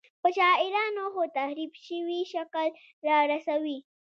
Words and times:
په 0.21 0.29
شاعرانه 0.37 1.03
خو 1.13 1.23
تحریف 1.37 1.71
شوي 1.87 2.21
شکل 2.33 2.67
رارسوي. 3.07 3.77